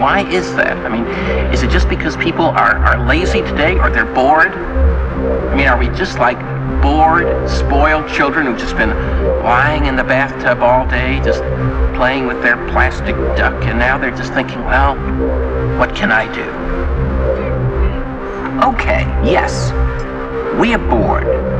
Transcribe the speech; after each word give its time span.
why 0.00 0.22
is 0.32 0.54
that? 0.56 0.78
I 0.78 0.88
mean, 0.88 1.06
is 1.52 1.62
it 1.62 1.70
just 1.70 1.88
because 1.88 2.16
people 2.16 2.46
are, 2.46 2.76
are 2.76 3.06
lazy 3.06 3.42
today 3.42 3.78
or 3.78 3.90
they're 3.90 4.12
bored? 4.14 4.48
I 4.48 5.54
mean, 5.54 5.68
are 5.68 5.78
we 5.78 5.88
just 5.88 6.18
like 6.18 6.38
bored, 6.82 7.48
spoiled 7.48 8.08
children 8.08 8.46
who've 8.46 8.58
just 8.58 8.76
been 8.76 8.90
lying 9.44 9.84
in 9.84 9.96
the 9.96 10.04
bathtub 10.04 10.62
all 10.62 10.88
day, 10.88 11.20
just 11.22 11.42
playing 11.94 12.26
with 12.26 12.40
their 12.42 12.56
plastic 12.68 13.14
duck, 13.36 13.52
and 13.64 13.78
now 13.78 13.98
they're 13.98 14.10
just 14.10 14.32
thinking, 14.32 14.64
well, 14.64 14.96
what 15.78 15.94
can 15.94 16.10
I 16.10 16.26
do? 16.32 16.48
Okay, 18.66 19.04
yes, 19.22 19.72
we 20.58 20.72
are 20.72 20.78
bored. 20.78 21.59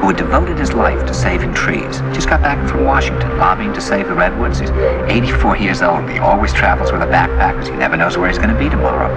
who 0.00 0.08
had 0.08 0.16
devoted 0.16 0.58
his 0.58 0.72
life 0.72 1.06
to 1.06 1.14
saving 1.14 1.54
trees. 1.54 2.00
Just 2.12 2.28
got 2.28 2.42
back 2.42 2.68
from 2.68 2.84
Washington, 2.84 3.38
lobbying 3.38 3.72
to 3.74 3.80
save 3.80 4.08
the 4.08 4.14
redwoods. 4.14 4.58
He's 4.58 4.70
84 4.70 5.56
years 5.56 5.82
old. 5.82 6.08
He 6.10 6.18
always 6.18 6.52
travels 6.52 6.92
with 6.92 7.02
a 7.02 7.06
backpack 7.06 7.52
because 7.52 7.68
he 7.68 7.76
never 7.76 7.96
knows 7.96 8.16
where 8.16 8.28
he's 8.28 8.38
going 8.38 8.50
to 8.50 8.58
be 8.58 8.68
tomorrow. 8.68 9.10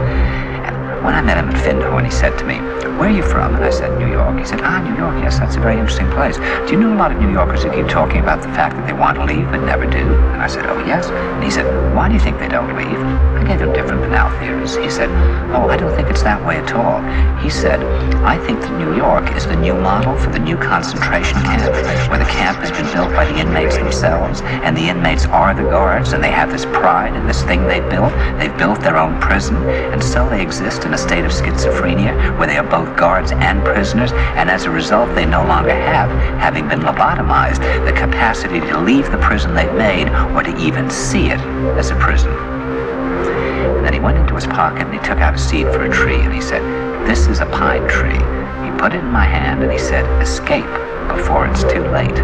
When 1.04 1.16
I 1.16 1.22
met 1.22 1.38
him 1.38 1.50
at 1.50 1.56
Findhorn, 1.64 2.06
he 2.06 2.12
said 2.12 2.38
to 2.40 2.46
me, 2.46 2.60
where 3.00 3.08
are 3.08 3.16
you 3.16 3.24
from? 3.24 3.56
And 3.56 3.64
I 3.64 3.70
said, 3.70 3.98
New 3.98 4.12
York. 4.12 4.38
He 4.38 4.46
said, 4.46 4.60
ah, 4.62 4.84
New 4.84 4.96
York, 4.98 5.16
yes, 5.24 5.40
that's 5.40 5.56
a 5.56 5.60
very 5.62 5.80
interesting 5.80 6.12
place. 6.12 6.36
Do 6.36 6.74
you 6.74 6.80
know 6.80 6.94
a 6.94 7.00
lot 7.00 7.14
of 7.14 7.20
New 7.22 7.32
Yorkers 7.32 7.64
who 7.64 7.72
keep 7.72 7.88
talking 7.88 8.20
about 8.20 8.42
the 8.42 8.50
fact 8.50 8.76
that 8.76 8.86
they 8.86 8.92
want 8.92 9.16
to 9.18 9.24
leave 9.24 9.50
but 9.50 9.64
never 9.64 9.86
do? 9.86 10.04
And 10.36 10.42
I 10.42 10.48
said, 10.48 10.66
oh, 10.66 10.78
yes. 10.86 11.08
And 11.08 11.42
he 11.42 11.50
said, 11.50 11.64
why 11.96 12.10
do 12.10 12.14
you 12.14 12.20
think 12.20 12.40
they 12.40 12.50
don't 12.50 12.76
leave? 12.76 13.00
I 13.40 13.48
gave 13.48 13.62
him 13.62 13.72
different 13.72 14.02
banal 14.02 14.30
theories. 14.40 14.76
He 14.76 14.90
said, 14.90 15.10
oh, 15.56 15.70
I 15.70 15.78
don't 15.78 15.96
think 15.96 16.10
it's 16.10 16.24
that 16.24 16.46
way 16.46 16.58
at 16.58 16.74
all. 16.74 17.00
He 17.40 17.50
said, 17.50 17.80
I 18.28 18.38
think 18.46 18.60
that 18.60 18.78
New 18.78 18.94
York 18.98 19.34
is 19.34 19.48
the 19.48 19.56
new 19.56 19.76
model 19.76 20.18
for 20.18 20.30
the 20.30 20.40
new 20.40 20.58
concentration 20.58 21.40
camp, 21.40 21.72
where 22.12 22.20
the 22.20 22.30
camp 22.30 22.58
has 22.60 22.72
been 22.72 22.92
built 22.92 23.16
by 23.16 23.24
the 23.24 23.40
inmates 23.40 23.78
themselves, 23.78 24.42
and 24.42 24.76
the 24.76 24.90
inmates 24.90 25.26
are 25.28 25.54
the 25.56 25.64
guards, 25.64 26.12
and 26.12 26.22
they 26.22 26.32
have 26.32 26.52
this 26.52 26.66
pride 26.66 27.16
in 27.16 27.26
this 27.26 27.44
thing 27.44 27.66
they 27.66 27.80
built. 27.80 28.12
They've 28.38 28.58
built 28.58 28.82
their 28.82 28.98
own 28.98 29.22
prison, 29.22 29.56
and 29.96 30.04
so 30.04 30.28
they 30.28 30.42
exist 30.42 30.84
in 30.90 30.96
a 30.96 30.98
state 30.98 31.24
of 31.24 31.32
schizophrenia, 31.32 32.36
where 32.40 32.48
they 32.48 32.58
are 32.58 32.68
both 32.68 32.98
guards 32.98 33.32
and 33.32 33.64
prisoners, 33.64 34.12
and 34.12 34.50
as 34.50 34.66
a 34.66 34.72
result, 34.72 35.14
they 35.14 35.24
no 35.24 35.46
longer 35.46 35.70
have, 35.70 36.10
having 36.42 36.68
been 36.68 36.80
lobotomized, 36.80 37.60
the 37.86 37.94
capacity 37.94 38.60
to 38.60 38.80
leave 38.80 39.06
the 39.12 39.18
prison 39.20 39.54
they've 39.54 39.72
made 39.76 40.10
or 40.34 40.42
to 40.42 40.58
even 40.58 40.90
see 40.90 41.28
it 41.28 41.40
as 41.78 41.92
a 41.92 41.96
prison. 41.98 42.32
And 42.32 43.86
then 43.86 43.94
he 43.94 44.00
went 44.00 44.18
into 44.18 44.34
his 44.34 44.48
pocket 44.48 44.82
and 44.82 44.94
he 44.94 45.00
took 45.02 45.20
out 45.20 45.36
a 45.36 45.38
seed 45.38 45.68
for 45.68 45.84
a 45.84 45.90
tree 45.92 46.22
and 46.22 46.34
he 46.34 46.42
said, 46.42 46.64
This 47.08 47.28
is 47.28 47.40
a 47.40 47.46
pine 47.46 47.88
tree. 47.88 48.18
He 48.66 48.76
put 48.80 48.96
it 48.96 49.04
in 49.04 49.12
my 49.12 49.26
hand 49.26 49.62
and 49.62 49.72
he 49.72 49.78
said, 49.78 50.06
Escape 50.20 50.66
before 51.08 51.46
it's 51.46 51.62
too 51.62 51.86
late. 51.94 52.18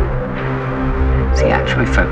See, 1.38 1.54
actually, 1.54 1.86
for 1.86 2.06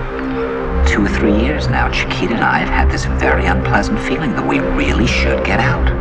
two 0.88 1.04
or 1.04 1.10
three 1.10 1.36
years 1.36 1.68
now, 1.68 1.90
Chiquita 1.90 2.36
and 2.36 2.44
I 2.44 2.60
have 2.60 2.70
had 2.70 2.92
this 2.92 3.06
very 3.06 3.48
unpleasant 3.48 4.00
feeling 4.02 4.36
that 4.36 4.46
we 4.46 4.60
really 4.60 5.08
should 5.08 5.44
get 5.44 5.60
out. 5.60 5.93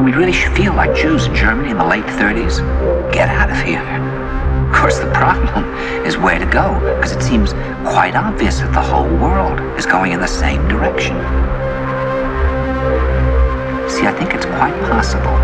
And 0.00 0.06
we 0.06 0.14
really 0.16 0.32
feel 0.32 0.72
like 0.72 0.96
Jews 0.96 1.26
in 1.26 1.34
Germany 1.34 1.68
in 1.68 1.76
the 1.76 1.84
late 1.84 2.06
30s. 2.06 2.56
Get 3.12 3.28
out 3.28 3.50
of 3.50 3.60
here. 3.60 3.82
Of 4.66 4.74
course, 4.74 4.98
the 4.98 5.10
problem 5.12 5.74
is 6.06 6.16
where 6.16 6.38
to 6.38 6.46
go, 6.46 6.72
because 6.96 7.12
it 7.12 7.22
seems 7.22 7.52
quite 7.84 8.16
obvious 8.16 8.60
that 8.60 8.72
the 8.72 8.80
whole 8.80 9.14
world 9.18 9.60
is 9.78 9.84
going 9.84 10.12
in 10.12 10.20
the 10.20 10.26
same 10.26 10.66
direction. 10.68 11.16
See, 13.90 14.06
I 14.06 14.14
think 14.16 14.32
it's 14.32 14.46
quite 14.46 14.72
possible 14.88 15.36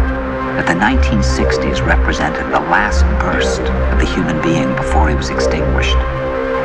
that 0.56 0.66
the 0.66 0.72
1960s 0.72 1.86
represented 1.86 2.46
the 2.46 2.64
last 2.72 3.02
burst 3.20 3.60
of 3.60 3.98
the 3.98 4.06
human 4.06 4.40
being 4.40 4.74
before 4.74 5.10
he 5.10 5.14
was 5.14 5.28
extinguished. 5.28 5.98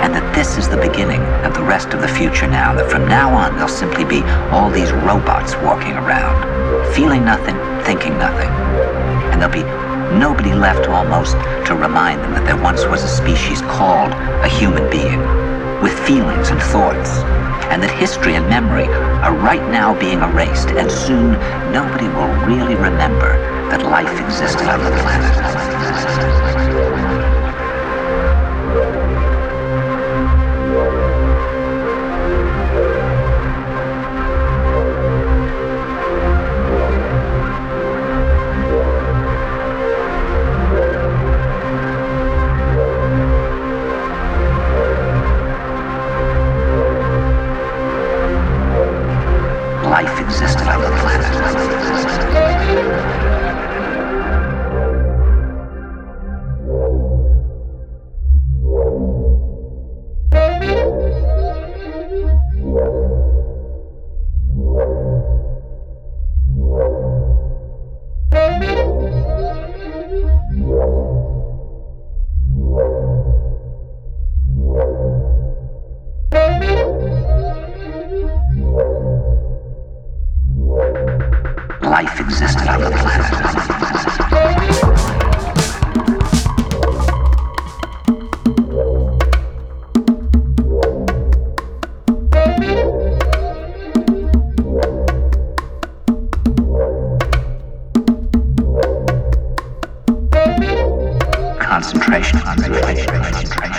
And 0.02 0.16
that 0.16 0.34
this 0.34 0.58
is 0.58 0.68
the 0.68 0.78
beginning 0.78 1.22
of 1.46 1.54
the 1.54 1.62
rest 1.62 1.94
of 1.94 2.02
the 2.02 2.08
future 2.08 2.48
now, 2.48 2.74
that 2.74 2.90
from 2.90 3.08
now 3.08 3.34
on 3.36 3.54
there'll 3.54 3.70
simply 3.70 4.04
be 4.04 4.24
all 4.52 4.70
these 4.70 4.92
robots 4.92 5.56
walking 5.58 5.94
around, 5.94 6.36
feeling 6.94 7.24
nothing, 7.24 7.56
thinking 7.86 8.18
nothing. 8.18 8.50
And 9.30 9.42
there'll 9.42 9.54
be 9.54 9.64
nobody 10.18 10.54
left 10.54 10.90
almost 10.90 11.34
to 11.68 11.76
remind 11.76 12.22
them 12.22 12.32
that 12.32 12.46
there 12.46 12.62
once 12.62 12.86
was 12.86 13.04
a 13.04 13.08
species 13.08 13.62
called 13.62 14.12
a 14.44 14.48
human 14.48 14.90
being, 14.90 15.22
with 15.82 15.98
feelings 16.06 16.50
and 16.50 16.62
thoughts, 16.62 17.22
and 17.72 17.82
that 17.82 17.92
history 17.92 18.36
and 18.36 18.50
memory 18.50 18.88
are 19.24 19.34
right 19.36 19.66
now 19.70 19.98
being 20.00 20.20
erased, 20.22 20.70
and 20.70 20.92
soon 20.92 21.34
nobody 21.72 22.08
will 22.10 22.34
really 22.46 22.76
remember 22.76 23.38
that 23.70 23.84
life 23.84 24.20
existed 24.20 24.68
on 24.68 24.84
the 24.84 24.92
planet. 25.02 26.61
I'm 102.34 102.64
a 102.64 103.71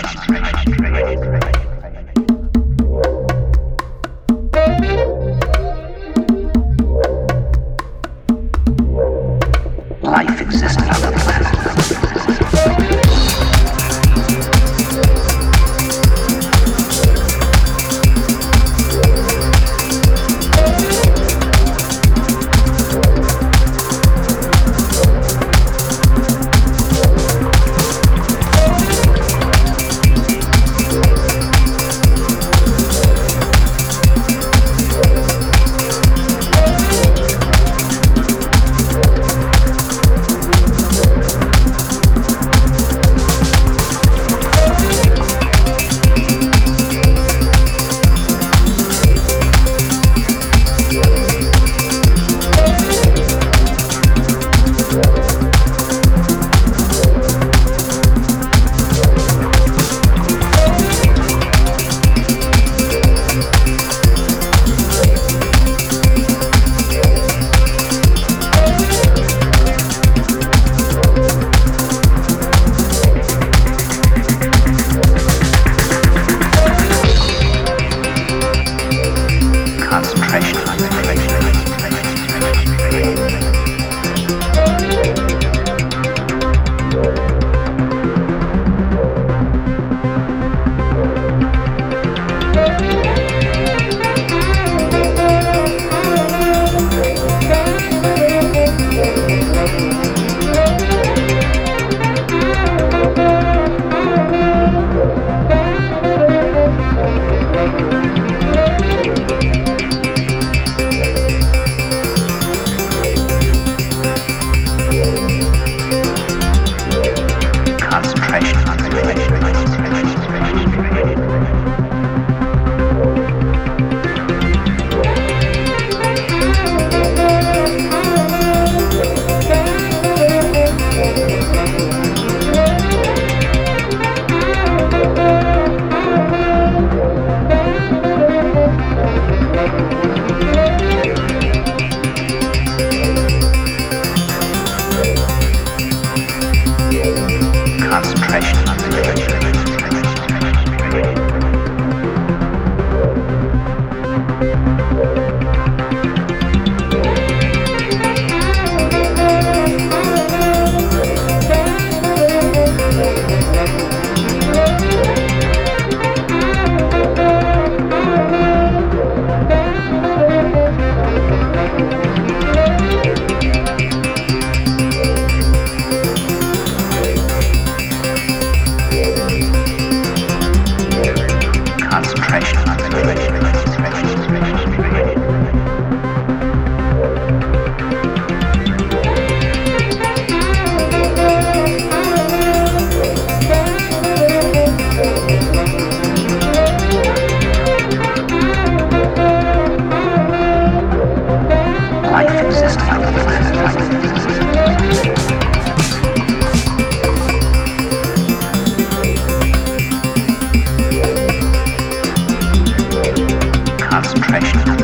concentration. 214.32 214.81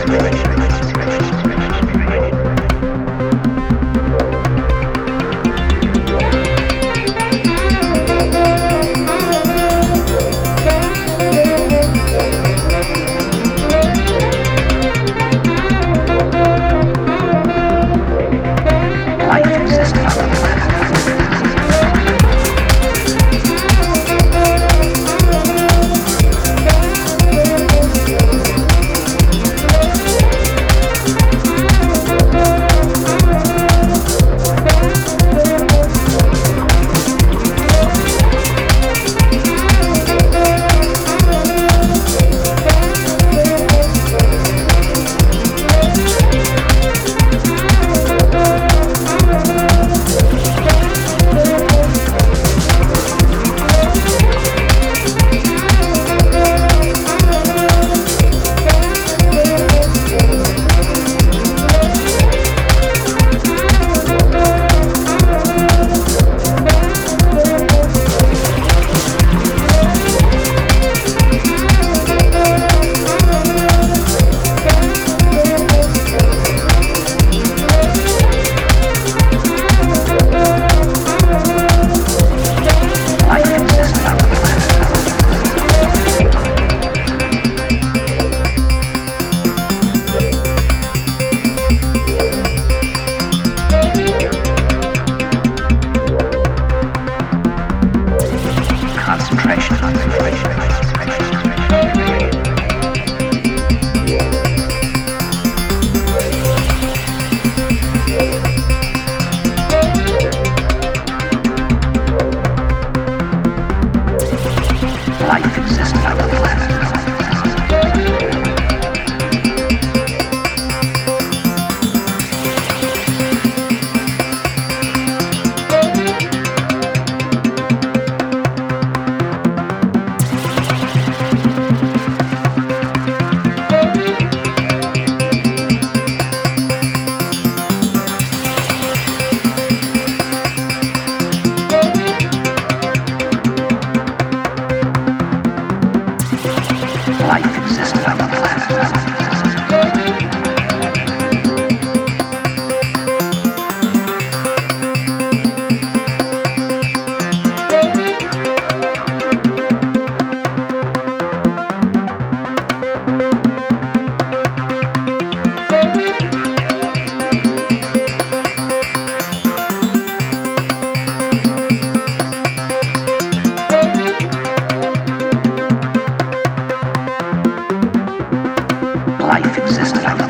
Amsterdam. 179.88 180.27